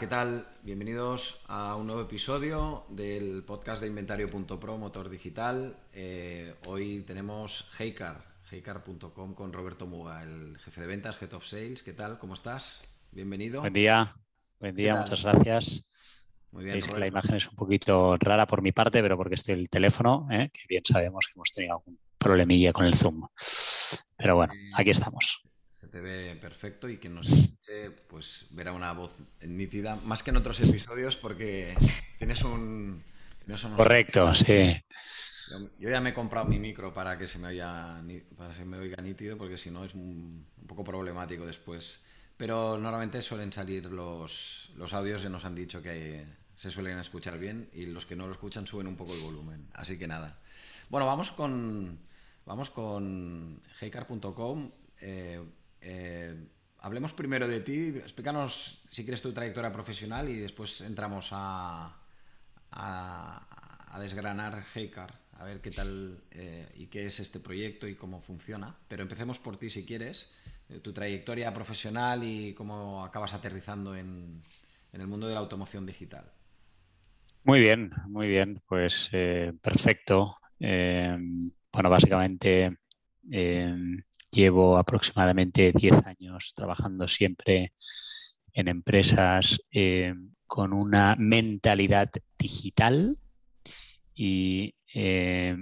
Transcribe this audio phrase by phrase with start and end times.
[0.00, 0.46] ¿Qué tal?
[0.62, 5.76] Bienvenidos a un nuevo episodio del podcast de Inventario.pro Motor Digital.
[5.92, 11.82] Eh, hoy tenemos Heycar, heycar.com con Roberto Muga, el jefe de ventas, Head of Sales.
[11.82, 12.18] ¿Qué tal?
[12.18, 12.80] ¿Cómo estás?
[13.12, 13.60] Bienvenido.
[13.60, 14.16] Buen día,
[14.58, 15.84] buen día, muchas gracias.
[16.50, 16.76] Muy bien.
[16.76, 19.60] Veis que la imagen es un poquito rara por mi parte, pero porque estoy en
[19.60, 20.48] el teléfono, ¿eh?
[20.50, 23.28] que bien sabemos que hemos tenido algún problemilla con el Zoom.
[24.16, 25.39] Pero bueno, aquí estamos.
[25.90, 30.36] Te ve perfecto y quien nos escuche, pues verá una voz nítida, más que en
[30.36, 31.74] otros episodios, porque
[32.18, 33.02] tienes un.
[33.44, 34.72] tienes unos- Correcto, sí.
[35.80, 38.00] Yo, ya me he comprado mi micro para que se me oiga,
[38.36, 42.02] para que se me oiga nítido, porque si no es un, un poco problemático después.
[42.36, 46.24] Pero normalmente suelen salir los, los audios nos han dicho que
[46.56, 49.68] se suelen escuchar bien y los que no lo escuchan suben un poco el volumen.
[49.74, 50.38] Así que nada.
[50.88, 51.98] Bueno, vamos con,
[52.46, 54.70] vamos con heycar.com.
[55.00, 55.42] Eh,
[55.80, 56.34] eh,
[56.78, 57.88] hablemos primero de ti.
[57.96, 61.96] Explícanos si quieres tu trayectoria profesional y después entramos a,
[63.98, 68.74] desgranar Heycar, a ver qué tal eh, y qué es este proyecto y cómo funciona.
[68.88, 70.30] Pero empecemos por ti si quieres,
[70.68, 74.40] eh, tu trayectoria profesional y cómo acabas aterrizando en,
[74.92, 76.24] el mundo de la automoción digital.
[77.44, 78.60] Muy bien, muy bien.
[78.66, 79.08] Pues
[79.62, 80.36] perfecto.
[80.58, 82.76] Bueno, básicamente
[84.30, 87.72] llevo aproximadamente 10 años trabajando siempre
[88.52, 90.14] en empresas eh,
[90.46, 93.16] con una mentalidad digital
[94.14, 95.56] y eh,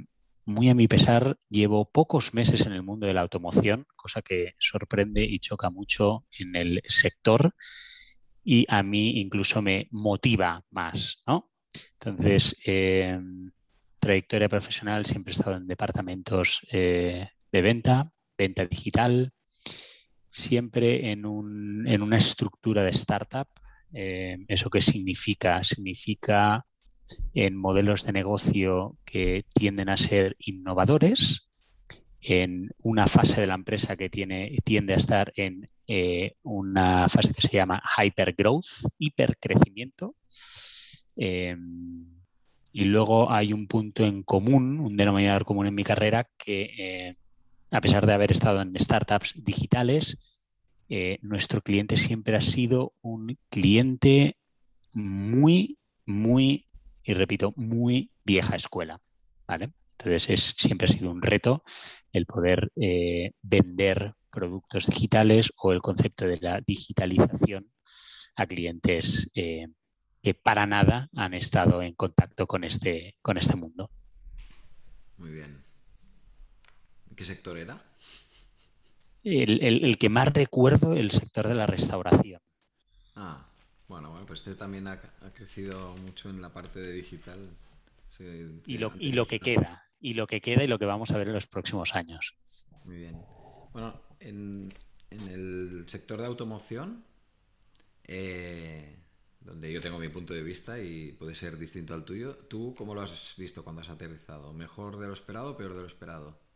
[0.44, 4.54] muy a mi pesar llevo pocos meses en el mundo de la automoción, cosa que
[4.58, 7.54] sorprende y choca mucho en el sector
[8.42, 11.52] y a mí incluso me motiva más, ¿no?
[12.00, 13.20] Entonces, eh,
[13.98, 19.32] trayectoria profesional, siempre he estado en departamentos de venta, venta digital,
[20.30, 23.48] siempre en, un, en una estructura de startup.
[23.92, 25.64] Eh, ¿Eso qué significa?
[25.64, 26.64] Significa
[27.34, 31.48] en modelos de negocio que tienden a ser innovadores,
[32.20, 37.32] en una fase de la empresa que tiene, tiende a estar en eh, una fase
[37.32, 38.66] que se llama hypergrowth,
[38.98, 40.14] hipercrecimiento.
[41.16, 41.56] Eh,
[42.72, 47.16] y luego hay un punto en común, un denominador común en mi carrera, que eh,
[47.70, 50.16] a pesar de haber estado en startups digitales,
[50.88, 54.38] eh, nuestro cliente siempre ha sido un cliente
[54.92, 56.66] muy, muy,
[57.02, 59.00] y repito, muy vieja escuela.
[59.46, 59.72] ¿vale?
[59.92, 61.62] Entonces es, siempre ha sido un reto
[62.12, 67.70] el poder eh, vender productos digitales o el concepto de la digitalización
[68.36, 69.66] a clientes eh,
[70.22, 73.90] que para nada han estado en contacto con este, con este mundo.
[75.16, 75.67] Muy bien.
[77.18, 77.82] ¿Qué sector era?
[79.24, 82.40] El, el, el, que más recuerdo, el sector de la restauración.
[83.16, 83.44] Ah,
[83.88, 87.50] bueno, bueno pues este también ha, ha crecido mucho en la parte de digital.
[88.06, 91.10] Sí, y, lo, y lo que queda, y lo que queda y lo que vamos
[91.10, 92.36] a ver en los próximos años.
[92.84, 93.20] Muy bien.
[93.72, 94.72] Bueno, en,
[95.10, 97.04] en el sector de automoción,
[98.04, 98.96] eh,
[99.40, 102.94] donde yo tengo mi punto de vista y puede ser distinto al tuyo, ¿tú cómo
[102.94, 104.52] lo has visto cuando has aterrizado?
[104.52, 106.46] ¿Mejor de lo esperado o peor de lo esperado?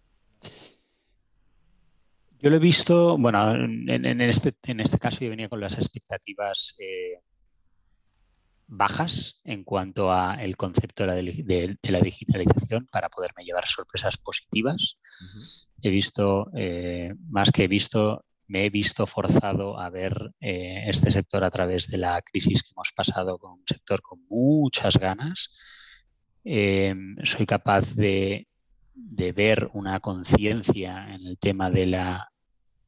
[2.42, 5.74] Yo lo he visto, bueno, en, en, este, en este caso yo venía con las
[5.74, 7.20] expectativas eh,
[8.66, 13.66] bajas en cuanto a el concepto de la, de, de la, digitalización para poderme llevar
[13.68, 14.96] sorpresas positivas.
[14.98, 15.70] Uh -huh.
[15.82, 21.12] He visto, eh, más que he visto, me he visto forzado a ver eh, este
[21.12, 25.48] sector a través de la crisis que hemos pasado con un sector con muchas ganas.
[26.44, 26.92] Eh,
[27.22, 28.48] soy capaz de,
[28.94, 32.31] de ver una conciencia en el tema de la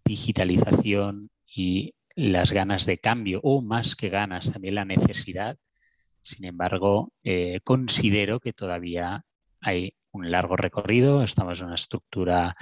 [0.05, 5.59] digitalización y las ganas de cambio, o más que ganas, también la necesidad.
[6.23, 9.25] Sin embargo, eh, considero que todavía
[9.61, 12.55] hay un largo recorrido, estamos en una estructura,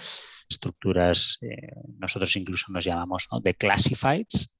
[0.49, 3.41] estructuras, eh, nosotros incluso nos llamamos ¿no?
[3.41, 4.51] de classifieds,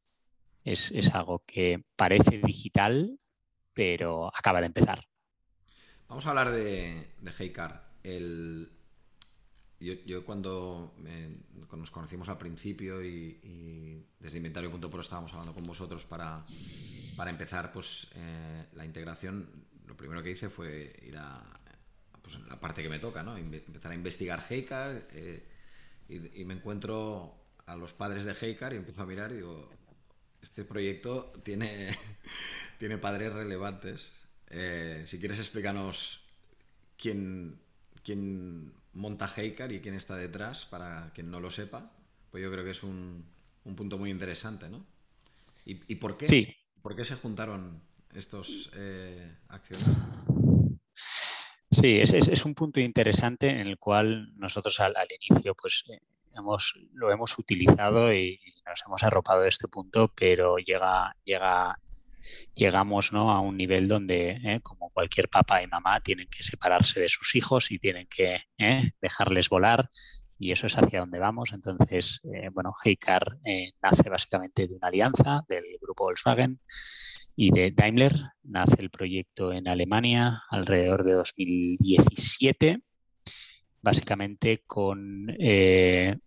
[0.65, 3.19] es, es algo que parece digital,
[3.73, 5.05] pero acaba de empezar.
[6.09, 7.33] Vamos a hablar de, de.
[8.03, 8.71] El,
[9.83, 10.95] yo, yo, cuando,
[11.77, 16.45] nos conocimos al principio y, y desde inventario.pro estábamos hablando con vosotros para,
[17.17, 19.49] para empezar, pues eh, la integración,
[19.87, 21.43] lo primero que hice fue ir a
[22.23, 23.37] pues, la parte que me toca, ¿no?
[23.37, 25.47] empezar a investigar Heikar eh,
[26.09, 27.35] y, me encuentro
[27.67, 29.71] a los padres de Heikar y empiezo a mirar y digo,
[30.41, 31.97] este proyecto tiene,
[32.79, 34.27] tiene padres relevantes.
[34.49, 36.21] Eh, si quieres explícanos
[36.99, 37.59] quién,
[38.05, 41.93] quién monta Heikar y quién está detrás, para quien no lo sepa,
[42.31, 43.25] pues yo creo que es un,
[43.65, 44.85] un punto muy interesante, ¿no?
[45.65, 46.29] ¿Y, por qué?
[46.29, 46.57] Sí.
[46.83, 47.81] ¿Por qué se juntaron
[48.13, 49.87] estos eh, acciones?
[51.71, 56.01] Sí, es, es, un punto interesante en el cual nosotros al, inicio pues eh,
[56.35, 61.79] hemos, lo hemos utilizado y nos hemos arropado de este punto, pero llega, llega,
[62.55, 63.31] llegamos ¿no?
[63.31, 67.35] a un nivel donde, eh, como cualquier papá y mamá, tienen que separarse de sus
[67.35, 68.43] hijos y tienen que
[69.01, 69.89] dejarles volar
[70.43, 71.53] y eso es hacia donde vamos.
[71.53, 76.59] Entonces, eh, bueno, Heycar eh, nace básicamente de una alianza del grupo Volkswagen
[77.37, 78.13] y de Daimler.
[78.43, 82.81] Nace el proyecto en Alemania alrededor de 2017,
[83.83, 86.19] básicamente con eh,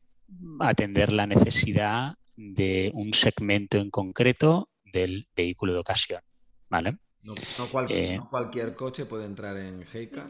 [0.62, 4.70] atender la necesidad de un segmento en concreto
[5.00, 6.22] del vehículo de ocasión.
[6.70, 6.98] ¿vale?
[7.24, 10.30] No, cualquier coche puede entrar en Heycar.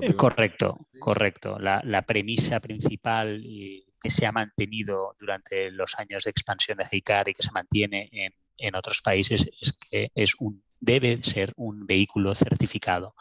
[0.00, 1.58] Eh, correcto, correcto.
[1.58, 3.42] La, premisa principal
[4.00, 8.08] que se ha mantenido durante los años de expansión de Heycar y que se mantiene
[8.56, 13.14] en, otros países es que es un debe ser un vehículo certificado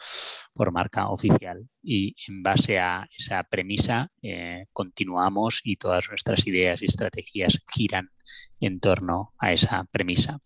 [0.54, 1.69] por marca oficial.
[1.81, 8.10] Y en base a esa premisa eh, continuamos y todas nuestras ideas y estrategias giran
[8.60, 10.40] en torno a esa premisa.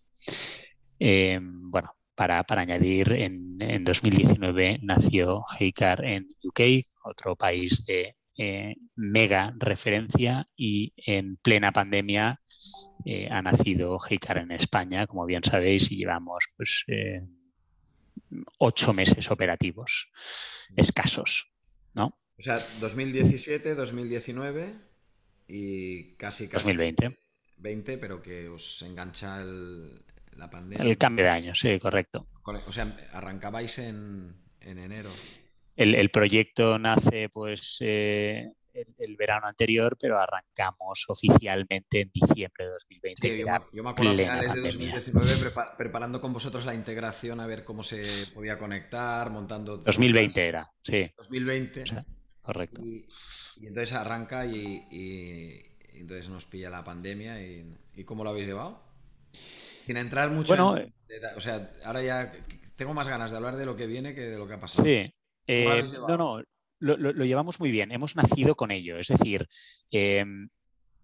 [1.00, 9.54] Eh, bueno, para, añadir, en, 2019 nació Heycar en UK, otro país de eh, mega
[9.58, 12.42] referencia, y en plena pandemia
[13.06, 17.22] eh, ha nacido Heycar en España, como bien sabéis, y llevamos pues, eh,
[18.60, 20.10] ocho meses operativos
[20.76, 21.52] escasos.
[21.94, 22.18] ¿no?
[22.38, 24.76] O sea, 2017, 2019
[25.48, 27.20] y casi, casi 2020.
[27.58, 30.04] 20, pero que os engancha el,
[30.80, 32.28] el cambio de año, sí, correcto.
[32.44, 35.10] O sea, arrancabais en, enero.
[35.76, 43.38] El, proyecto nace pues eh, el, verano anterior, pero arrancamos oficialmente en diciembre de 2020.
[43.74, 45.32] yo, me acuerdo a finales de 2019
[45.78, 49.78] preparando con vosotros la integración a ver cómo se podía conectar, montando...
[49.78, 51.12] 2020 era, sí.
[51.18, 51.84] 2020.
[52.42, 52.82] correcto.
[52.82, 53.06] Y,
[53.62, 57.42] entonces arranca y, entonces nos pilla la pandemia.
[57.42, 58.84] ¿Y cómo lo habéis llevado?
[59.32, 60.94] Sin entrar mucho bueno, en,
[61.36, 62.32] O sea, ahora ya
[62.76, 64.88] tengo más ganas de hablar de lo que viene que de lo que ha pasado.
[64.88, 65.14] Sí.
[65.48, 66.44] Eh, no, no,
[66.86, 67.92] lo, llevamos muy bien.
[67.92, 68.98] Hemos nacido con ello.
[69.00, 69.48] Es decir,
[69.92, 70.50] em,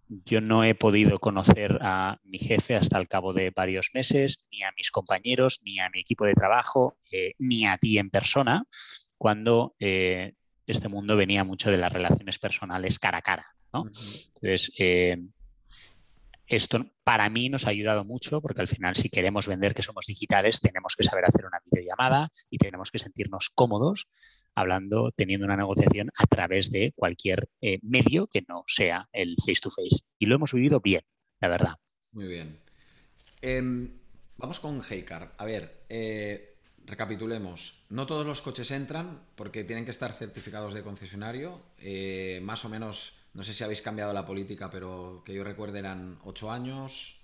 [0.08, 4.64] yo no he podido conocer a mi jefe hasta el cabo de varios meses, ni
[4.64, 8.66] a mis compañeros, ni a mi equipo de trabajo, eh, ni a ti en persona,
[9.18, 10.34] cuando eh,
[10.68, 13.46] este mundo venía mucho de las relaciones personales cara a cara.
[13.74, 13.86] ¿no?
[13.86, 14.72] Entonces,
[16.52, 20.06] esto para mí nos ha ayudado mucho porque al final si queremos vender que somos
[20.06, 24.08] digitales tenemos que saber hacer una videollamada y tenemos que sentirnos cómodos
[24.54, 29.62] hablando, teniendo una negociación a través de cualquier eh, medio que no sea el face
[29.62, 30.04] to face.
[30.20, 31.04] Y lo hemos vivido bien,
[31.40, 31.76] la verdad.
[32.12, 32.60] Muy bien.
[33.42, 33.90] Em,
[34.38, 35.34] vamos con Heycar.
[35.38, 36.51] A ver, eh,
[36.86, 37.84] recapitulemos.
[37.90, 41.62] No todos los coches entran porque tienen que estar certificados de concesionario.
[41.78, 45.80] Eh, más o menos no sé si habéis cambiado la política, pero que yo recuerde
[45.80, 47.16] eran ocho años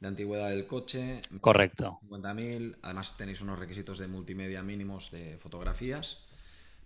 [0.00, 1.20] de antigüedad del coche.
[1.40, 2.00] Correcto.
[2.08, 2.76] 50.000.
[2.82, 6.18] Además tenéis unos requisitos de multimedia mínimos de fotografías.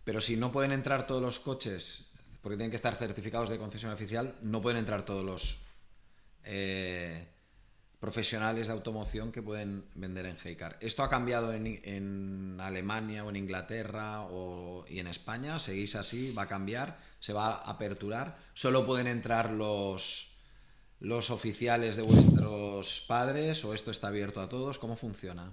[0.04, 2.08] Pero si no pueden entrar todos los coches,
[2.42, 5.58] porque tienen que estar certificados de concesión oficial, no pueden entrar todos los
[6.44, 7.26] eh,
[8.00, 10.76] profesionales de automoción que pueden vender en Heycar.
[10.80, 15.58] ¿Esto ha cambiado en, Alemania o en Inglaterra o, y en España?
[15.58, 16.32] ¿Seguís así?
[16.32, 16.98] ¿Va a cambiar?
[17.20, 18.38] ¿Se va a aperturar?
[18.54, 20.36] ¿Solo pueden entrar los,
[21.00, 24.78] los oficiales de vuestros padres o esto está abierto a todos?
[24.78, 25.52] ¿Cómo funciona?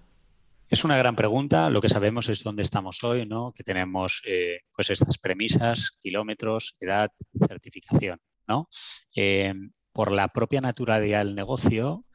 [0.69, 1.69] Es una gran pregunta.
[1.69, 3.53] Lo que sabemos es dónde estamos hoy, ¿no?
[3.53, 7.11] Que tenemos eh, pues estas premisas, kilómetros, edad,
[7.47, 8.67] certificación, ¿no?
[9.15, 9.53] Eh,
[9.91, 12.05] por la propia naturalidad del negocio,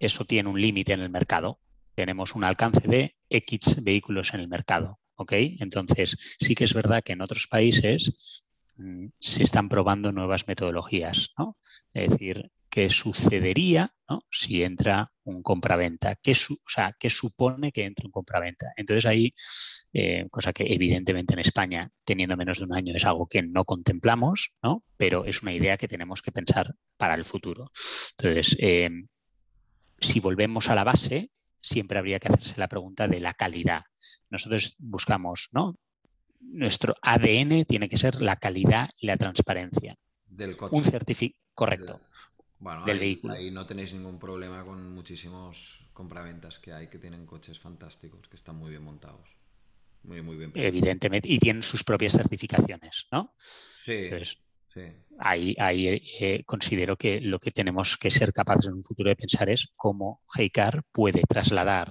[0.00, 1.60] eso tiene un límite en el mercado.
[1.94, 4.98] Tenemos un alcance de X vehículos en el mercado.
[5.14, 5.32] ¿ok?
[5.60, 11.30] Entonces, sí que es verdad que en otros países mm, se están probando nuevas metodologías.
[11.38, 11.58] ¿no?
[11.92, 13.90] Es decir, ¿qué sucedería
[14.30, 16.16] si entra un compraventa?
[16.16, 16.34] ¿Qué,
[16.98, 18.72] ¿qué supone que entre un compraventa?
[18.76, 19.34] Entonces ahí,
[19.92, 23.66] eh, cosa que evidentemente en España, teniendo menos de un año, es algo que no
[23.66, 24.84] contemplamos, ¿no?
[24.96, 27.70] pero es una idea que tenemos que pensar para el futuro.
[28.16, 28.88] Entonces, eh,
[30.00, 31.30] si volvemos a la base,
[31.60, 33.82] siempre habría que hacerse la pregunta de la calidad.
[34.30, 35.78] Nosotros buscamos, ¿no?
[36.40, 39.96] Nuestro ADN tiene que ser la calidad y la transparencia.
[40.26, 40.76] Del coche.
[40.76, 42.00] Un certificado correcto.
[42.58, 43.34] Bueno, del ahí, vehículo.
[43.34, 48.36] ahí no tenéis ningún problema con muchísimos compraventas que hay que tienen coches fantásticos, que
[48.36, 49.28] están muy bien montados.
[50.02, 50.52] Muy, muy bien.
[50.54, 53.34] Evidentemente, y tienen sus propias certificaciones, ¿no?
[53.36, 54.38] Sí, Entonces,
[54.72, 54.82] sí.
[55.18, 59.16] ahí, ahí eh, considero que lo que tenemos que ser capaces en un futuro de
[59.16, 61.90] pensar es cómo Heycar puede trasladar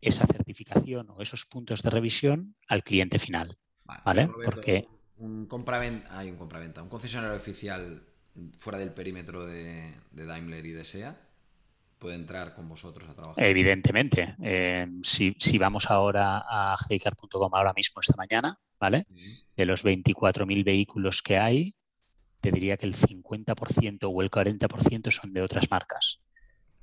[0.00, 3.56] esa certificación o esos puntos de revisión al cliente final.
[3.84, 4.26] ¿Vale?
[4.26, 4.88] Roberto, Porque
[5.18, 8.02] un compraventa, hay un compraventa, un concesionario oficial
[8.58, 11.28] fuera del perímetro de, de Daimler y de SEA
[12.02, 13.44] puede entrar con vosotros a trabajar.
[13.44, 19.06] Evidentemente, eh, si, si, vamos ahora a heycar.com ahora mismo esta mañana, ¿vale?
[19.54, 21.76] De los 24.000 vehículos que hay,
[22.42, 26.20] te diría que el 50% o el 40% son de otras marcas.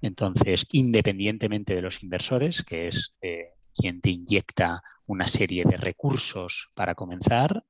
[0.02, 6.72] Entonces, independientemente de los inversores, que es eh, quien te inyecta una serie de recursos
[6.74, 7.66] para comenzar,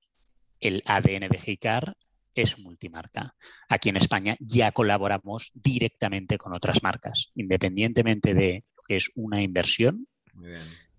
[0.60, 1.98] el ADN de Heycar
[2.36, 3.36] es multimarca.
[3.68, 9.42] Aquí en España ya colaboramos directamente con otras marcas, independientemente de lo que es una
[9.42, 10.08] inversión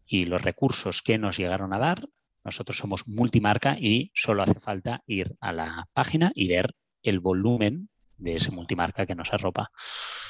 [0.07, 2.09] y los recursos que nos llegaron a dar.
[2.43, 7.89] Nosotros somos multimarca y solo hace falta ir a la página y ver el volumen
[8.17, 9.71] de ese multimarca que nos arropa.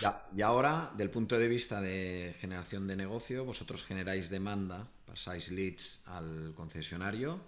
[0.00, 5.50] Ya, y ahora, del punto de vista de generación de negocio, vosotros generáis demanda, pasáis
[5.50, 7.40] leads al concesionario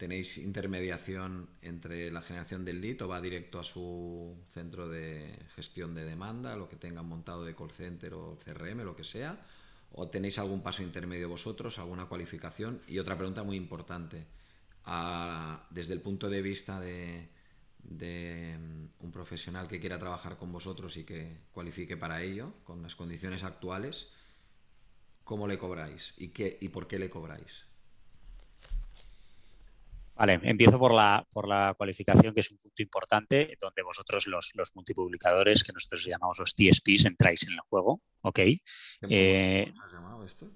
[0.00, 5.94] ¿Tenéis intermediación entre la generación del lead o va directo a su centro de gestión
[5.94, 9.36] de demanda, lo que tengan montado de call center o CRM, lo que sea?
[9.92, 12.80] ¿O tenéis algún paso intermedio vosotros, alguna cualificación?
[12.88, 14.24] Y otra pregunta muy importante,
[15.68, 17.28] desde el punto de vista de,
[17.84, 18.56] de,
[19.00, 23.44] un profesional que quiera trabajar con vosotros y que cualifique para ello, con las condiciones
[23.44, 24.08] actuales,
[25.24, 26.14] ¿cómo le cobráis?
[26.16, 27.64] ¿Y, qué, y por qué le cobráis?
[30.14, 34.52] Vale, empiezo por la, por la cualificación, que es un punto importante, donde vosotros los,
[34.54, 38.38] los multipublicadores, que nosotros llamamos los TSPs, entráis en el juego, ¿ok?
[39.08, 40.50] Eh, ¿Cómo has llamado esto?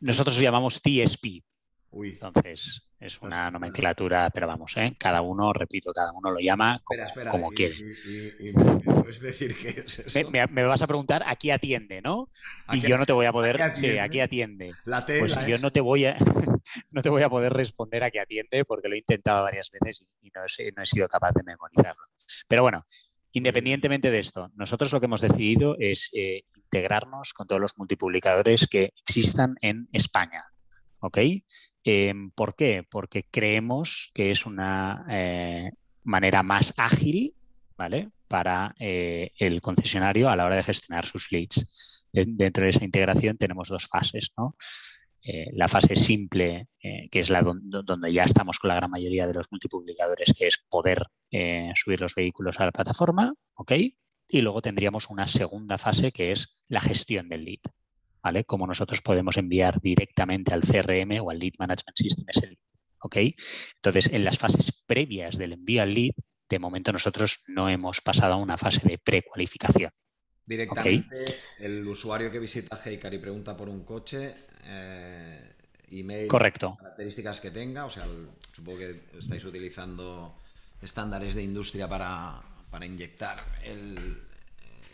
[0.00, 1.42] Nosotros llamamos TSP.
[1.90, 2.10] Uy.
[2.10, 4.94] Entonces, es una nomenclatura, pero vamos, ¿eh?
[4.98, 7.76] cada uno, repito, cada uno lo llama como, espera, espera, como y, quiere.
[7.76, 10.30] Y, y, ¿Me puedes decir qué es eso?
[10.30, 12.28] Me, me, vas a preguntar a qué atiende, ¿no?
[12.72, 13.62] Y yo no te voy a poder.
[13.62, 14.72] ¿a qué sí, ¿a qué atiende?
[14.84, 16.16] La pues yo no te voy a
[16.92, 20.04] no te voy a poder responder a qué atiende porque lo he intentado varias veces
[20.20, 22.02] y, no, he, no he sido capaz de memorizarlo.
[22.48, 22.84] Pero bueno,
[23.32, 28.66] Independientemente de esto, nosotros lo que hemos decidido es eh, integrarnos con todos los multipublicadores
[28.66, 30.44] que existan en España.
[31.00, 31.18] ¿Ok?
[31.90, 32.84] Eh, ¿Por qué?
[32.86, 35.70] Porque creemos que es una eh,
[36.04, 37.34] manera más ágil,
[37.78, 38.10] ¿vale?
[38.28, 42.06] Para eh, el concesionario a la hora de gestionar sus leads.
[42.12, 44.54] De, dentro de esa integración tenemos dos fases, ¿no?
[45.22, 49.26] Eh, la fase simple, que es la don, donde ya estamos con la gran mayoría
[49.26, 51.02] de los multipublicadores, que es poder
[51.74, 53.72] subir los vehículos a la plataforma, ¿ok?
[54.28, 57.60] Y luego tendríamos una segunda fase que es la gestión del lead,
[58.22, 58.44] ¿vale?
[58.44, 62.58] Como nosotros podemos enviar directamente al CRM o al Lead Management System, es el
[63.00, 63.16] ¿ok?
[63.76, 66.12] Entonces, en las fases previas del envío al lead,
[66.48, 69.90] de momento nosotros no hemos pasado a una fase de precualificación.
[70.44, 71.34] Directamente, okay.
[71.58, 74.34] el usuario que visita Heycar y pregunta por un coche,
[74.64, 75.52] eh,
[75.90, 76.76] email, Correcto.
[76.78, 80.40] características que tenga, o sea, el, supongo que estáis utilizando
[80.80, 84.22] estándares de industria para, para inyectar el,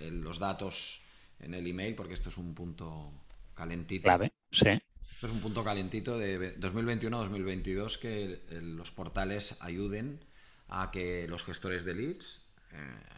[0.01, 1.04] el, los datos
[1.45, 3.13] en el email, porque esto es un punto
[3.55, 4.05] calentito.
[4.05, 4.71] Clave, sí.
[5.01, 10.25] Esto es un punto calentito de 2021-2022 que los portales ayuden
[10.69, 12.41] a que los gestores de leads,
[12.73, 13.15] eh,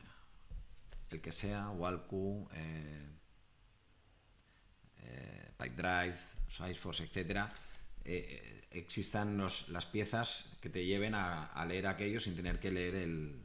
[1.11, 3.07] el que sea, Walku, eh,
[4.99, 6.17] eh, Pipedrive,
[6.49, 7.49] Salesforce, etcétera,
[8.05, 12.71] eh, existan los, las piezas que te lleven a, a, leer aquello sin tener que
[12.71, 13.43] leer el.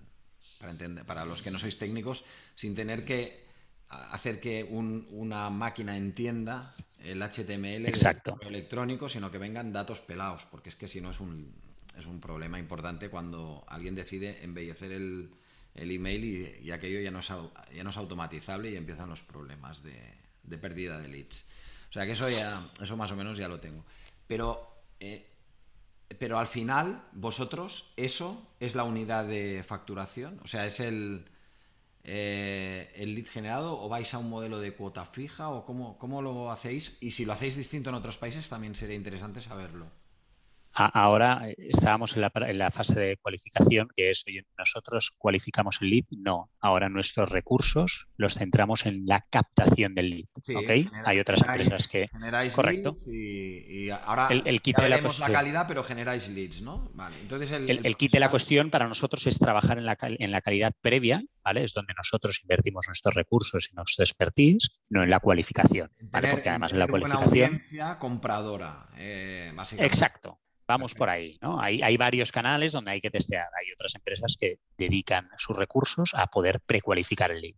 [0.60, 2.24] Para, entender, para los que no sois técnicos,
[2.56, 3.46] sin tener que
[3.92, 6.72] hacer que un, una máquina entienda
[7.04, 8.40] el HTML Exacto.
[8.42, 11.54] electrónico, sino que vengan datos pelados, porque es que si no es un,
[11.98, 15.32] es un problema importante cuando alguien decide embellecer el,
[15.76, 19.22] el email y, y, aquello ya no, es, ya no es automatizable y empiezan los
[19.22, 20.00] problemas de,
[20.44, 21.46] de, pérdida de leads.
[21.90, 23.84] O sea que eso ya, eso más o menos ya lo tengo.
[24.26, 25.28] Pero, eh,
[26.18, 31.26] pero al final, vosotros, eso es la unidad de facturación, o sea, es el,
[32.04, 36.22] eh, el lead generado o vais a un modelo de cuota fija o cómo, cómo
[36.22, 40.01] lo hacéis y si lo hacéis distinto en otros países también sería interesante saberlo.
[40.74, 42.22] Ahora eh, estábamos en
[42.58, 48.08] la, fase de cualificación, que es, oye, nosotros cualificamos el lead, no, ahora nuestros recursos
[48.18, 52.10] los centramos en la captación del lead, Hay otras empresas que...
[52.54, 52.96] correcto.
[53.06, 56.90] y, ahora el, kit de la, la, calidad, pero generáis leads, ¿no?
[56.94, 60.42] Vale, entonces el, kit de la cuestión para nosotros es trabajar en la, en la
[60.42, 61.64] calidad previa, ¿vale?
[61.64, 66.32] Es donde nosotros invertimos nuestros recursos y nuestro expertise, no en la cualificación, ¿vale?
[66.32, 67.62] Porque además en la cualificación...
[68.00, 70.40] compradora, eh, Exacto.
[70.72, 71.60] Vamos por ahí, ¿no?
[71.60, 73.48] Hay, hay, varios canales donde hay que testear.
[73.60, 77.56] Hay otras empresas que dedican sus recursos a poder precualificar el lead,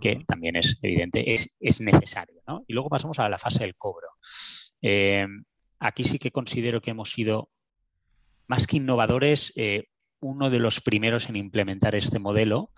[0.00, 2.64] que también es evidente, es, es, necesario, ¿no?
[2.68, 4.06] Y luego pasamos a la fase del cobro.
[4.80, 5.26] Eh,
[5.80, 7.50] aquí sí que considero que hemos sido
[8.46, 9.88] más que innovadores, eh,
[10.20, 12.70] uno de los primeros en implementar este modelo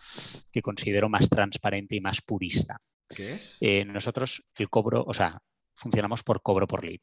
[0.51, 2.81] que considero más transparente y más purista.
[3.15, 3.59] ¿Qué es?
[3.61, 5.43] Eh, nosotros el cobro, o sea,
[5.75, 7.03] funcionamos por cobro por lead.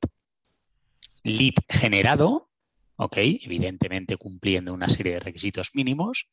[1.23, 2.50] Lead generado
[3.15, 6.27] evidentemente cumpliendo una serie de requisitos mínimos,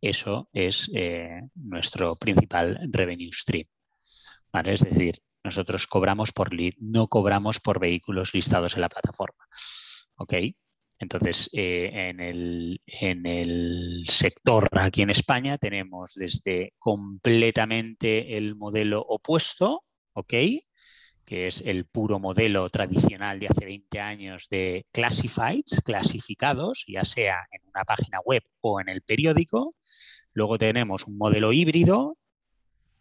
[0.00, 3.66] eso es eh, nuestro principal revenue stream.
[4.64, 9.44] Es decir, nosotros cobramos por lead, no cobramos por vehículos listados en la plataforma.
[10.98, 19.00] Entonces, eh, en, el, en, el, sector aquí en España tenemos desde completamente el modelo
[19.02, 20.34] opuesto, ¿ok?
[21.24, 27.46] Que es el puro modelo tradicional de hace 20 años de classifieds, clasificados, ya sea
[27.50, 29.74] en una página web o en el periódico.
[30.32, 32.18] Luego tenemos un modelo híbrido,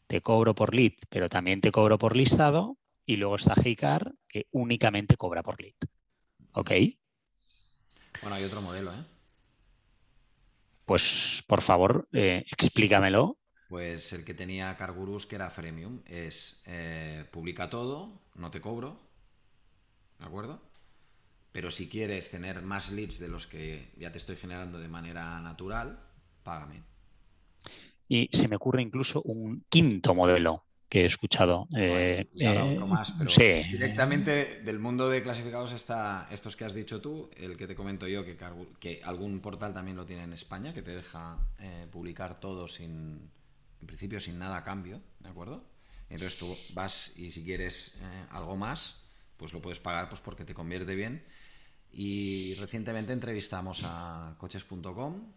[0.07, 2.77] te cobro por lead, pero también te cobro por listado.
[3.05, 5.73] Y luego está Heycar, que únicamente cobra por lead.
[6.53, 6.71] ¿Ok?
[8.21, 9.03] Bueno, hay otro modelo, ¿eh?
[10.85, 13.37] Pues por favor, eh, explícamelo
[13.73, 18.99] pues el que tenía Cargurus, que era Freemium, es eh, publica todo, no te cobro,
[20.19, 20.61] ¿de acuerdo?
[21.51, 25.39] Pero si quieres tener más leads de los que ya te estoy generando de manera
[25.41, 25.99] natural,
[26.43, 26.83] págame.
[28.07, 31.67] Y se me ocurre incluso un quinto modelo que he escuchado.
[31.75, 33.31] Eh, y ahora otro más, pero
[33.71, 38.07] directamente del mundo de clasificados está estos que has dicho tú, el que te comento
[38.07, 38.37] yo, que,
[38.79, 43.31] que algún portal también lo tiene en España, que te deja eh, publicar todo sin
[43.83, 45.61] en principio sin nada a cambio, ¿de acuerdo?
[46.09, 48.95] Entonces tú vas y si quieres eh, algo más,
[49.35, 51.25] pues lo puedes pagar pues porque te convierte bien.
[51.91, 55.33] Y recientemente entrevistamos a coches.com.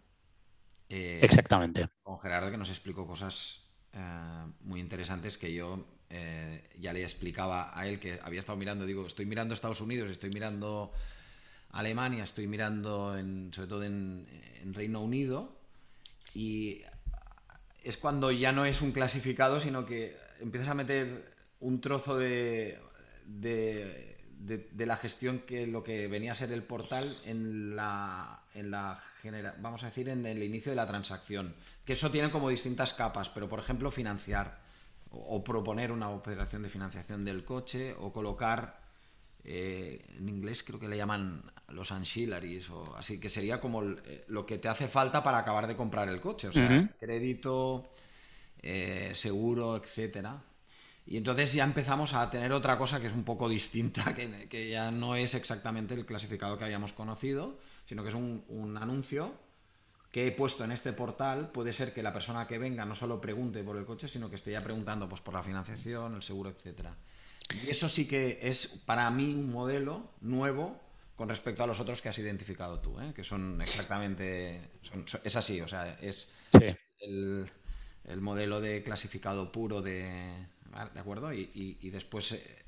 [0.88, 1.88] Eh, Exactamente.
[2.04, 5.84] Con Gerardo que nos explicó cosas eh, muy interesantes que yo
[6.78, 10.30] ya le explicaba a él que había estado mirando, digo, estoy mirando Estados Unidos, estoy
[10.30, 10.92] mirando
[11.70, 14.24] Alemania, estoy mirando en, sobre todo en,
[14.62, 15.58] en Reino Unido
[16.32, 16.82] y
[17.86, 22.80] es cuando ya no es un clasificado, sino que empiezas a meter un trozo de,
[23.24, 29.00] de, la gestión que lo que venía a ser el portal en la, en la
[29.58, 31.54] vamos a decir, en el inicio de la transacción.
[31.84, 34.58] Que eso tiene como distintas capas, pero por ejemplo, financiar
[35.12, 38.80] o, proponer una operación de financiación del coche o colocar,
[39.44, 44.24] eh, en inglés creo que le llaman los ancillaries o así, que sería como eh,
[44.28, 47.90] lo que te hace falta para acabar de comprar el coche, o sea, crédito,
[48.62, 50.42] eh, seguro, etcétera.
[51.06, 54.14] Y entonces ya empezamos a tener otra cosa que es un poco distinta,
[54.48, 58.76] que, ya no es exactamente el clasificado que habíamos conocido, sino que es un, un,
[58.76, 59.32] anuncio
[60.10, 61.50] que he puesto en este portal.
[61.50, 64.36] Puede ser que la persona que venga no solo pregunte por el coche, sino que
[64.36, 66.96] esté ya preguntando pues, por la financiación, el seguro, etcétera.
[67.64, 70.80] Y eso sí que es para mí un modelo nuevo
[71.16, 73.12] con respecto a los otros que has identificado tú, ¿eh?
[73.14, 74.60] que son exactamente.
[75.24, 76.30] es así, o sea, es
[77.00, 77.50] el,
[78.20, 80.46] modelo de clasificado puro de.
[80.92, 81.32] ¿De acuerdo?
[81.32, 82.64] Y, después eh,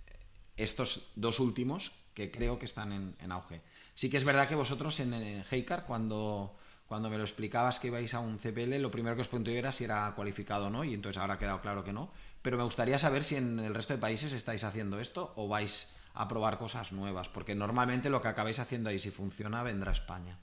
[0.56, 3.61] estos dos últimos que creo que están en, auge.
[3.94, 6.56] Sí que es verdad que vosotros en, en Heycar, cuando,
[6.87, 9.72] cuando me lo explicabas que ibais a un CPL, lo primero que os pregunté era
[9.72, 12.11] si era cualificado o no, y entonces ahora ha quedado claro que no.
[12.40, 15.88] Pero me gustaría saber si en el resto de países estáis haciendo esto o vais
[16.14, 19.94] a probar cosas nuevas, porque normalmente lo que acabáis haciendo ahí, si funciona, vendrá a
[19.94, 20.38] España.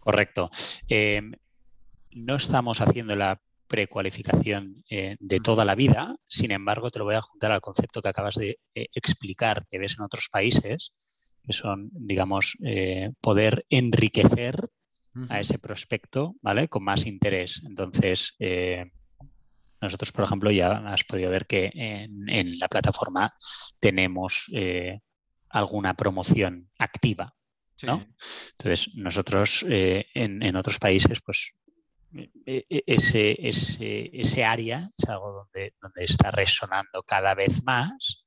[0.00, 0.50] Correcto.
[0.88, 1.32] Em,
[2.12, 7.14] no estamos haciendo la precualificación eh, de toda la vida, sin embargo, te lo voy
[7.14, 11.52] a juntar al concepto que acabas de eh, explicar, que ves en otros países, que
[11.52, 14.56] son, digamos, eh, poder enriquecer
[15.28, 16.68] a ese prospecto, ¿vale?
[16.68, 17.60] Con más interés.
[17.66, 18.36] Entonces,
[19.80, 23.34] nosotros, por ejemplo, ya has podido ver que en, la plataforma
[23.80, 24.48] tenemos
[25.50, 27.34] alguna promoción activa.
[27.82, 28.04] ¿no?
[28.52, 31.58] Entonces, nosotros eh, en, otros países, pues
[32.12, 38.24] e, e, ese, ese, ese, área es algo donde, donde está resonando cada vez más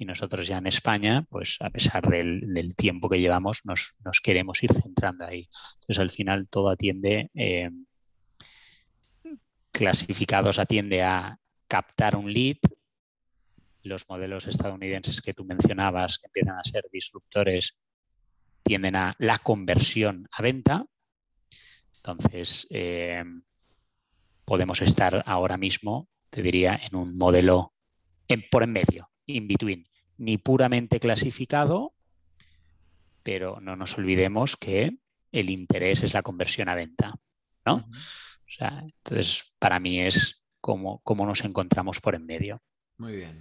[0.00, 4.72] y nosotros ya en España, pues a pesar del, tiempo que llevamos, nos, queremos ir
[4.72, 5.46] centrando ahí.
[5.80, 7.68] Entonces al final todo atiende, eh,
[9.70, 12.56] clasificados atiende a captar un lead,
[13.82, 17.78] los modelos estadounidenses que tú mencionabas, que empiezan a ser disruptores,
[18.62, 20.84] tienden a la conversión a venta.
[21.96, 23.24] Entonces, eh,
[24.44, 27.74] podemos estar ahora mismo, te diría, en un modelo
[28.28, 29.86] en, por en medio, in between,
[30.18, 31.94] ni puramente clasificado,
[33.22, 34.98] pero no nos olvidemos que
[35.32, 37.14] el interés es la conversión a venta.
[37.66, 37.88] ¿no?
[38.58, 42.62] entonces, para mí es como, como nos encontramos por en medio.
[42.98, 43.32] Muy bien.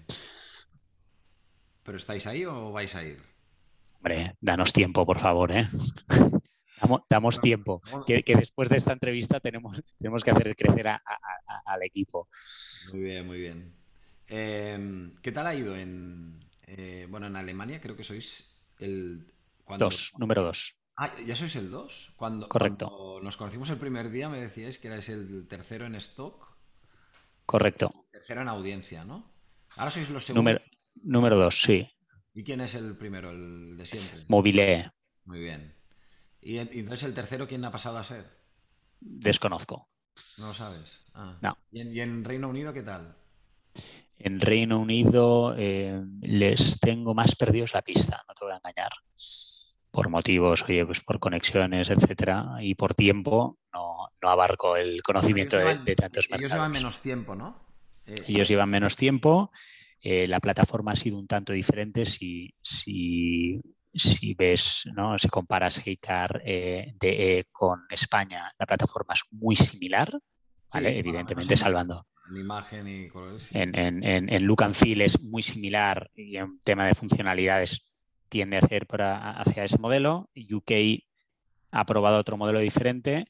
[1.84, 3.22] ¿Pero estáis ahí o vais a ir?
[3.98, 5.68] Hombre, danos tiempo, por favor, ¿eh?
[7.10, 12.30] Damos, tiempo, que, después de esta entrevista tenemos, tenemos que hacer crecer al equipo.
[12.94, 13.74] Muy bien, muy bien.
[14.28, 17.82] Em, ¿Qué tal ha ido en, eh, bueno, en Alemania?
[17.82, 19.34] Creo que sois el...
[19.78, 20.82] Dos, número dos.
[20.96, 22.13] Ah, ¿ya sois el dos?
[22.15, 23.20] Cuando, Correcto.
[23.22, 26.58] nos conocimos el primer día me decíais que erais el tercero en stock.
[27.46, 28.06] Correcto.
[28.12, 29.32] Tercero en audiencia, ¿no?
[29.76, 30.44] Ahora sois los segundos.
[30.44, 30.60] Número,
[31.04, 31.90] dos, sí.
[32.34, 34.20] ¿Y quién es el primero, el de siempre?
[34.28, 34.92] Mobile.
[35.26, 35.76] Muy bien.
[36.42, 38.26] ¿Y, entonces el tercero quién ha pasado a ser?
[39.00, 39.90] Desconozco.
[40.38, 41.02] No lo sabes.
[41.14, 41.38] Ah.
[41.42, 41.58] No.
[41.72, 43.16] ¿Y en, Reino Unido qué tal?
[44.18, 48.92] En Reino Unido eh, les tengo más perdidos la pista, no te voy a engañar.
[49.92, 55.96] Por motivos, oye, pues por conexiones, etcétera, y por tiempo, no, abarco el conocimiento de,
[55.96, 56.42] tantos mercados.
[56.42, 57.58] Ellos llevan menos tiempo, ¿no?
[58.06, 59.52] Eh, ellos llevan menos tiempo.
[60.02, 63.60] Eh, la plataforma ha sido un tanto diferente si, si
[63.94, 65.18] si ves, ¿no?
[65.18, 70.12] si comparas Heycar eh, DE con España, la plataforma es muy similar,
[70.74, 70.98] ¿vale?
[70.98, 72.08] Evidentemente salvando.
[72.30, 73.10] En imagen y
[73.52, 77.92] En, en, en, look and feel es muy similar y en tema de funcionalidades
[78.30, 80.30] tiende a hacer hacia ese modelo.
[80.36, 80.72] UK
[81.72, 83.26] ha probado otro modelo diferente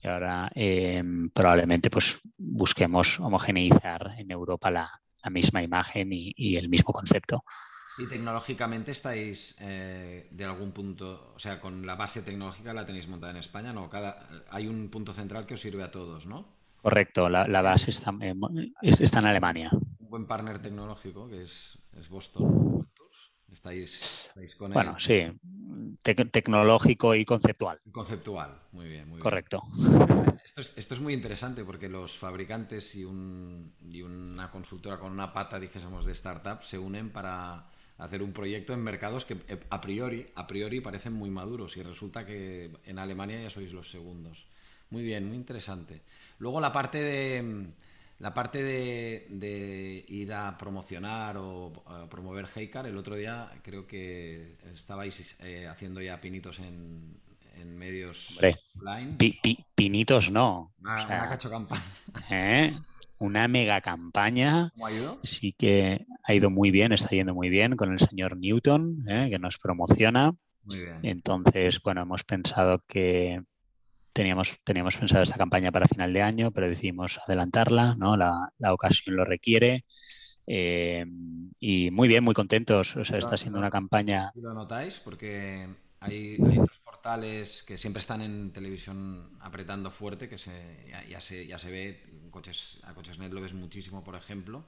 [0.00, 4.90] y ahora em, probablemente pues busquemos homogeneizar en Europa la,
[5.30, 7.44] misma imagen y el mismo concepto.
[7.98, 13.08] Y tecnológicamente estáis eh, de algún punto, o sea, con la base tecnológica la tenéis
[13.08, 13.88] montada en España, ¿no?
[13.88, 16.46] Cada, hay un punto central que os sirve a todos, ¿no?
[16.82, 18.14] Correcto, la, base está,
[18.82, 19.70] está, en Alemania.
[19.72, 21.78] Un buen partner tecnológico que es,
[22.10, 22.75] Boston.
[23.50, 25.22] Estáis, con Bueno, sí,
[26.02, 27.80] tecnológico y conceptual.
[27.92, 29.62] Conceptual, muy bien, muy Correcto.
[30.44, 35.12] Esto es, esto es, muy interesante porque los fabricantes y, un, y una consultora con
[35.12, 37.66] una pata, dijésemos, de startup se unen para
[37.98, 41.82] hacer un proyecto en mercados que eh, a priori, a priori parecen muy maduros y
[41.82, 44.46] resulta que en Alemania ya sois los segundos.
[44.90, 46.02] Muy bien, muy interesante.
[46.38, 47.72] Luego la parte de
[48.18, 51.72] la parte de, ir a promocionar o
[52.10, 57.20] promover Heycar, el otro día creo que estabais eh, haciendo ya pinitos en,
[57.64, 58.38] medios
[58.78, 59.16] online.
[59.74, 60.74] pinitos no.
[60.78, 61.82] Una, cacho campaña.
[62.30, 62.74] ¿eh?
[63.18, 64.70] una mega campaña.
[64.74, 65.18] ¿Cómo ha ido?
[65.22, 69.28] Sí que ha ido muy bien, está yendo muy bien con el señor Newton, ¿eh?
[69.30, 70.34] que nos promociona.
[70.64, 71.00] Muy bien.
[71.02, 73.42] Entonces, bueno, hemos pensado que
[74.16, 78.16] teníamos, teníamos pensado esta campaña para final de año, pero decidimos adelantarla, ¿no?
[78.16, 79.84] La, ocasión lo requiere.
[80.46, 81.04] Eh,
[81.60, 82.96] y muy bien, muy contentos.
[82.96, 84.32] O sea, está siendo una campaña.
[84.34, 84.98] ¿Lo notáis?
[85.00, 85.68] Porque
[86.00, 90.52] hay, hay, otros portales que siempre están en televisión apretando fuerte, que se,
[91.10, 94.64] ya, se, ya se ve, coches, a Cochesnet lo ves muchísimo, por ejemplo,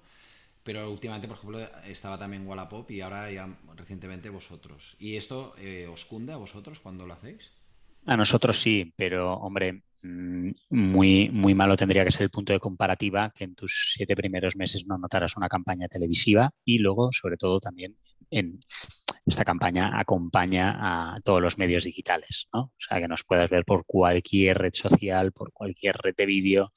[0.62, 4.94] pero últimamente, por ejemplo, estaba también Wallapop y ahora ya recientemente vosotros.
[4.98, 7.50] ¿Y esto eh, os cunde a vosotros cuando lo hacéis?
[8.06, 12.60] A nosotros sí, pero hombre, mm, muy, muy malo tendría que ser el punto de
[12.60, 17.36] comparativa que en tus siete primeros meses no notaras una campaña televisiva y luego, sobre
[17.36, 17.96] todo, también
[18.30, 18.60] en
[19.26, 20.76] esta campaña acompaña
[21.12, 22.60] a todos los medios digitales, ¿no?
[22.60, 26.72] O sea, que nos puedas ver por cualquier red social, por cualquier red de vídeo.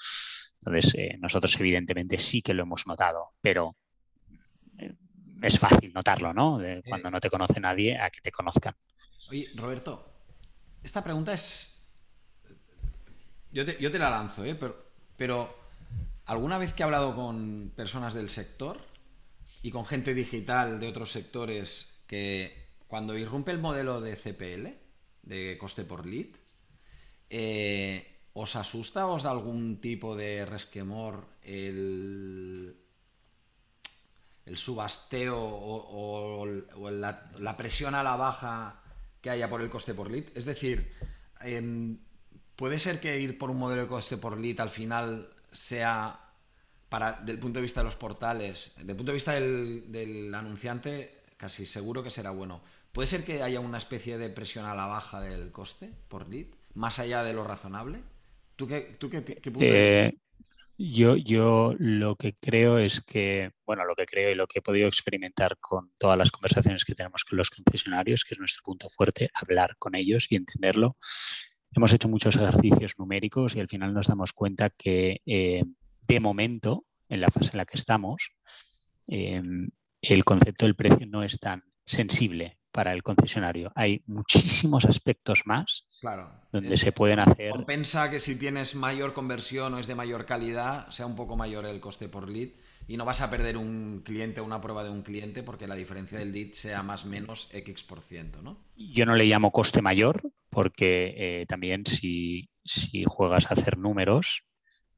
[0.59, 3.77] Entonces, eh, nosotros evidentemente sí que lo hemos notado, pero
[4.77, 4.93] eh,
[5.41, 6.59] es fácil notarlo, ¿no?
[6.59, 8.75] De eh, cuando no te conoce nadie a que te conozcan.
[9.29, 10.10] Oye, Roberto,
[10.83, 11.69] esta pregunta es...
[13.51, 14.57] Yo te, la lanzo, ¿eh?
[15.17, 15.57] pero,
[16.25, 18.79] alguna vez que he hablado con personas del sector
[19.61, 24.69] y con gente digital de otros sectores que cuando irrumpe el modelo de CPL,
[25.23, 26.27] de coste por lead,
[27.29, 32.81] eh, ¿os asusta os da algún tipo de resquemor el,
[34.45, 38.80] el subasteo o, la, presión a la baja
[39.21, 40.25] que haya por el coste por lead?
[40.35, 40.91] Es decir,
[41.41, 41.99] em,
[42.55, 46.19] ¿puede ser que ir por un modelo de coste por lead al final sea
[46.91, 51.65] para, del punto de vista de los portales, del punto de vista del, anunciante, casi
[51.65, 52.61] seguro que será bueno.
[52.91, 56.47] ¿Puede ser que haya una especie de presión a la baja del coste por lead,
[56.73, 58.01] más allá de lo razonable?
[58.57, 60.13] ¿Tú qué, tú qué, punto eh,
[60.81, 64.61] yo, yo lo que creo es que, bueno, lo que creo y lo que he
[64.61, 68.89] podido experimentar con todas las conversaciones que tenemos con los concesionarios, que es nuestro punto
[68.89, 70.97] fuerte, hablar con ellos y entenderlo.
[71.73, 75.63] Hemos hecho muchos ejercicios numéricos y al final nos damos cuenta que eh,
[76.07, 78.31] de momento, en la fase en la que estamos,
[79.07, 79.69] em,
[80.01, 83.71] el concepto del precio no es tan sensible para el concesionario.
[83.75, 85.87] Hay muchísimos aspectos más
[86.51, 87.51] donde se pueden hacer.
[87.51, 91.65] Compensa que si tienes mayor conversión o es de mayor calidad, sea un poco mayor
[91.65, 92.49] el coste por lead
[92.87, 95.75] y no vas a perder un cliente o una prueba de un cliente porque la
[95.75, 98.57] diferencia del lead sea más o menos X por ciento, ¿no?
[98.75, 104.43] Yo no le llamo coste mayor porque eh, también si, si juegas a hacer números,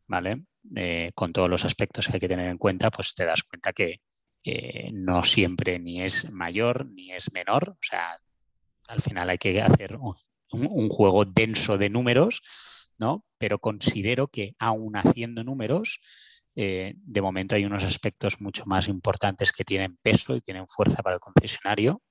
[0.08, 0.44] ¿vale?
[0.76, 3.74] Eh, con todos los aspectos que hay que tener en cuenta, pues te das cuenta
[3.74, 4.02] que
[4.44, 7.70] eh, no siempre ni es mayor ni es menor.
[7.70, 8.20] O sea,
[8.88, 12.42] al final hay que hacer un, juego denso de números,
[12.98, 13.26] ¿no?
[13.38, 16.00] Pero considero que aún haciendo números,
[16.56, 21.02] eh, de momento hay unos aspectos mucho más importantes que tienen peso y tienen fuerza
[21.02, 22.02] para el concesionario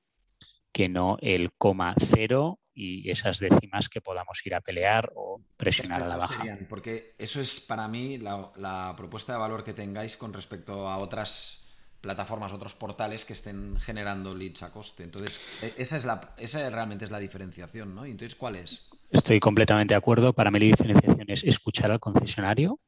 [0.72, 6.02] que no el coma cero y esas décimas que podamos ir a pelear o presionar
[6.02, 6.42] a la baja.
[6.68, 11.61] porque eso es para mí la, propuesta de valor que tengáis con respecto a otras
[12.02, 15.04] plataformas, otros portales que estén generando leads a coste.
[15.04, 18.04] Entonces, e, esa es la, esa realmente es la diferenciación, ¿no?
[18.04, 18.90] Entonces, ¿cuál es?
[19.08, 20.34] Estoy completamente de acuerdo.
[20.34, 22.78] Para mí la diferenciación es escuchar al concesionario,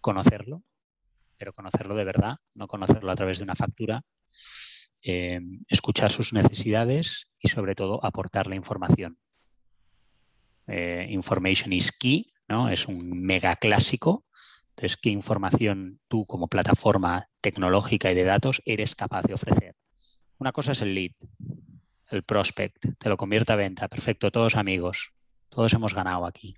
[0.00, 0.64] conocerlo,
[1.36, 4.02] pero conocerlo de verdad, no conocerlo a través de una factura
[5.04, 9.18] eh, escuchar sus necesidades y sobre todo aportar la información.
[10.68, 12.68] Eh, information is key, ¿no?
[12.68, 14.24] Es un mega clásico.
[14.72, 19.76] Entonces, ¿qué información tú como plataforma tecnológica y de datos eres capaz de ofrecer?
[20.38, 21.12] Una cosa es el lead,
[22.08, 25.12] el prospect, te lo convierte a venta, perfecto, todos amigos,
[25.50, 26.56] todos hemos ganado aquí.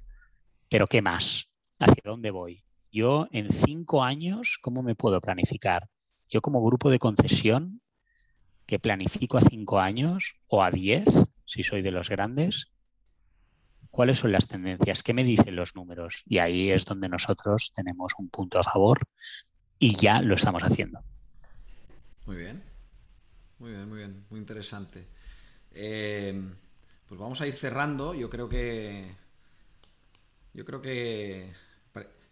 [0.68, 1.50] Pero ¿qué más?
[1.78, 2.64] ¿Hacia dónde voy?
[2.90, 5.88] Yo en cinco años, ¿cómo me puedo planificar?
[6.30, 7.82] Yo como grupo de concesión,
[8.66, 11.04] que planifico a cinco años o a diez,
[11.44, 12.73] si soy de los grandes,
[13.94, 16.24] cuáles son las tendencias, qué me dicen los números.
[16.26, 18.98] Y ahí es donde nosotros tenemos un punto a favor
[19.78, 20.98] y ya lo estamos haciendo.
[22.26, 22.64] Muy bien,
[23.60, 25.06] muy bien, muy bien, muy interesante.
[25.70, 26.42] Eh,
[27.06, 28.14] pues vamos a ir cerrando.
[28.14, 29.14] Yo creo que.
[30.54, 31.52] Yo creo que.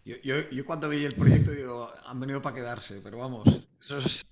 [0.03, 3.47] Yo, cuando vi el proyecto digo, han venido para quedarse, pero vamos,
[3.81, 4.25] eso es,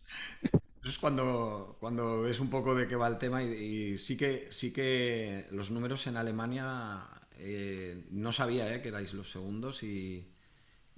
[0.44, 4.52] eso es cuando, cuando ves un poco de qué va el tema y, sí, que,
[4.52, 7.08] sí que los números en Alemania
[7.44, 10.28] eh, no sabía eh, que erais los segundos y,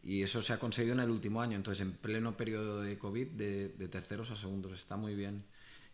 [0.04, 1.56] y, eso se ha conseguido en el último año.
[1.56, 5.44] Entonces, en pleno periodo de COVID, de, terceros a segundos, está muy bien.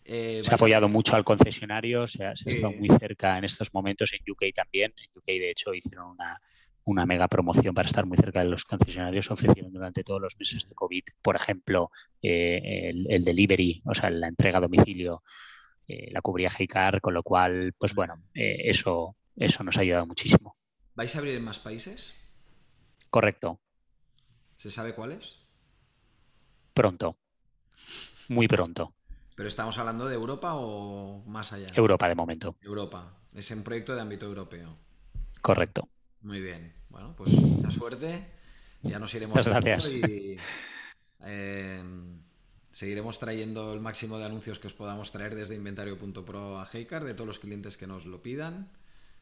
[0.05, 3.43] Eh, se ha apoyado mucho al concesionario, se ha, se ha estado muy cerca en
[3.43, 4.93] estos momentos en UK también.
[4.97, 6.41] En UK, de hecho, hicieron una,
[6.89, 10.67] una mega promoción para estar muy cerca de los concesionarios, ofrecieron durante todos los meses
[10.67, 15.21] de COVID, por ejemplo, eh, el, delivery, o sea, la entrega a domicilio,
[15.87, 20.05] eh, la cubría Heycar, con lo cual, pues bueno, eh, eso, eso nos ha ayudado
[20.05, 20.55] muchísimo.
[20.95, 22.13] ¿Vais a abrir en más países?
[23.09, 23.59] Correcto.
[24.55, 25.37] ¿Se sabe cuáles?
[26.73, 27.17] Pronto,
[28.27, 28.93] muy pronto.
[29.35, 31.67] ¿Pero estamos hablando de Europa o más allá?
[31.73, 32.57] Europa de momento.
[32.61, 33.17] Europa.
[33.33, 34.77] Es un proyecto de ámbito europeo.
[35.41, 35.87] Correcto.
[36.21, 36.73] Muy bien.
[36.89, 38.25] Bueno, pues mucha suerte.
[38.83, 39.91] Ya nos iremos gracias.
[39.91, 40.35] y
[41.23, 41.83] eh,
[42.71, 47.13] seguiremos trayendo el máximo de anuncios que os podamos traer desde inventario.pro a Heycar de
[47.13, 48.71] todos los clientes que nos lo pidan,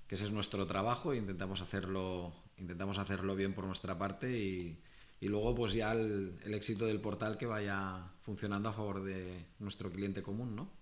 [0.07, 4.79] que ese es nuestro trabajo e intentamos hacerlo, intentamos hacerlo bien por nuestra parte y,
[5.21, 10.21] luego pues ya el éxito del portal que vaya funcionando a favor de nuestro cliente
[10.21, 10.77] común, ¿no?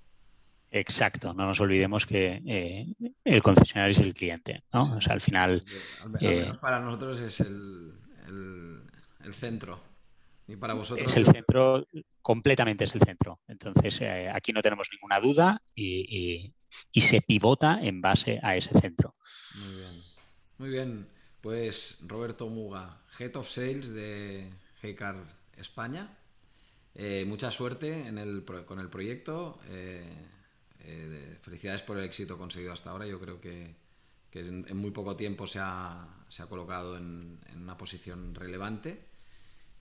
[0.72, 4.82] Exacto, no nos olvidemos que eh, el concesionario es el cliente, ¿no?
[4.98, 5.64] O sea, al final...
[6.04, 7.94] Al, eh, menos para nosotros es el,
[9.34, 9.80] centro.
[10.48, 11.10] Y para vosotros...
[11.10, 11.88] Es el centro,
[12.22, 13.40] completamente es el centro.
[13.48, 16.54] Entonces, eh, aquí no tenemos ninguna duda y,
[16.93, 19.15] se pivota en base a ese centro.
[19.56, 20.01] Muy bien.
[20.58, 21.08] Muy bien.
[21.41, 24.49] Pues Roberto Muga, Head of Sales de
[24.82, 25.15] Heycar
[25.58, 26.17] España.
[27.25, 29.60] mucha suerte en el, con el proyecto.
[30.88, 33.08] Eh, felicidades por el éxito conseguido hasta ahora.
[33.08, 33.75] Yo creo que,
[34.34, 36.08] en, muy poco tiempo se ha,
[36.49, 39.08] colocado en, una posición relevante.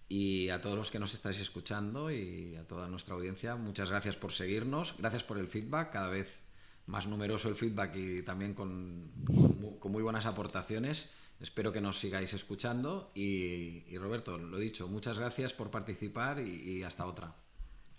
[0.08, 4.16] Y a todos los que nos estáis escuchando y a toda nuestra audiencia, muchas gracias
[4.16, 4.94] por seguirnos.
[4.98, 5.92] Gracias por el feedback.
[5.92, 6.43] Cada vez
[6.86, 11.10] más numeroso el feedback y también con, muy buenas aportaciones.
[11.40, 17.06] espero que nos sigáis escuchando y, Roberto, lo dicho, muchas gracias por participar y hasta
[17.06, 17.34] otra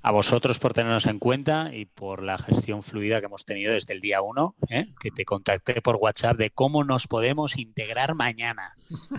[0.06, 3.92] a vosotros por tenernos en cuenta y por la gestión fluida que hemos tenido desde
[3.92, 4.86] el día uno, ¿eh?
[5.02, 8.76] que te contacté por WhatsApp de cómo nos podemos integrar mañana.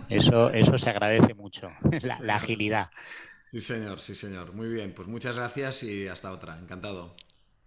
[0.08, 1.72] Eso, eso se agradece mucho,
[2.20, 2.90] la, agilidad.
[3.50, 4.52] Sí, señor, sí, señor.
[4.52, 6.56] Muy bien, pues muchas gracias y hasta otra.
[6.56, 7.16] Encantado.